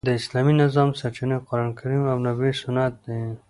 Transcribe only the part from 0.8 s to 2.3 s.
سرچینې قران کریم او